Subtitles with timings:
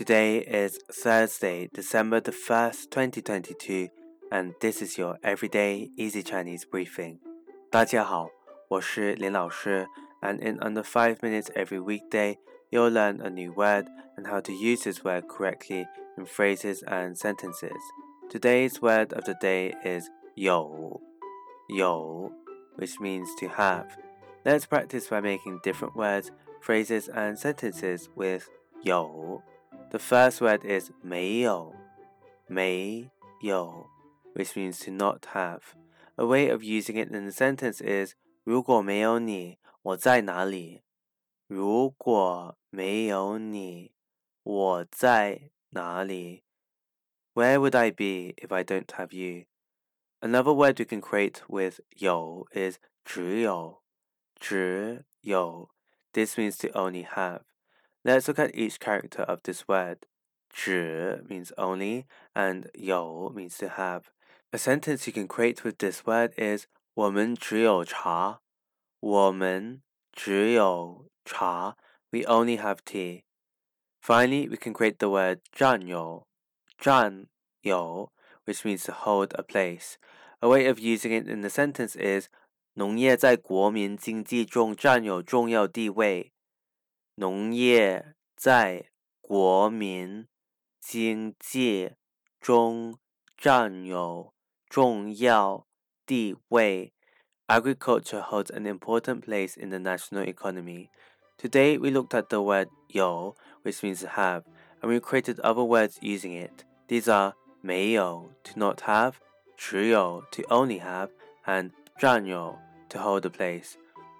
[0.00, 3.90] Today is Thursday, December the 1st, 2022,
[4.32, 7.18] and this is your everyday easy Chinese briefing.
[7.70, 8.30] 大家好，
[8.68, 9.86] 我是林老师,
[10.22, 12.38] and in under 5 minutes every weekday,
[12.70, 15.86] you'll learn a new word and how to use this word correctly
[16.16, 17.76] in phrases and sentences.
[18.30, 20.98] Today's word of the day is 有,
[21.68, 22.32] 有,
[22.76, 23.88] which means to have.
[24.46, 26.30] Let's practice by making different words,
[26.62, 28.48] phrases, and sentences with
[28.82, 29.42] 有.
[29.90, 31.74] The first word is 没有,
[32.46, 33.88] 没有,
[34.34, 35.60] which means to not have.
[36.16, 40.82] A way of using it in a sentence is 如果没有你，我在哪里？
[41.46, 43.92] 如果没有你，
[44.42, 46.44] 我在哪里？
[47.34, 49.46] Where would I be if I don't have you?
[50.20, 53.82] Another word we can create with 有 is 只有，
[54.36, 55.70] 只有.
[56.12, 57.42] This means to only have.
[58.04, 60.06] Let's look at each character of this word.
[60.52, 64.04] 只 means only and 有 means to have.
[64.52, 68.40] A sentence you can create with this word is 我们只有茶。
[68.98, 71.76] 我们只有茶。
[72.10, 73.22] We only have tea.
[74.02, 76.26] Finally, we can create the word 占有。
[76.76, 77.26] 占
[77.60, 78.12] 有
[78.44, 79.96] which means to hold a place.
[80.40, 82.28] A way of using it in the sentence is
[82.74, 86.32] 农业在国民经济中占有重要地位。
[87.14, 90.26] 农业在国民
[90.80, 91.92] 经济
[92.40, 92.98] 中
[93.36, 94.32] 占有
[94.68, 95.66] 重要
[96.06, 96.92] 地位。
[97.46, 100.88] Agriculture holds an important place in the national economy.
[101.36, 104.44] Today we looked at the word 有, which means to have,
[104.80, 106.64] and we created other words using it.
[106.86, 109.14] These are 没有 to not have,
[109.56, 111.10] 只有 to only have,
[111.44, 113.74] and 占有 to hold a place.